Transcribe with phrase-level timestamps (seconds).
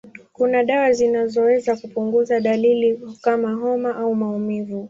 [0.33, 4.79] Kuna dawa zinazoweza kupunguza dalili kama homa au maumivu.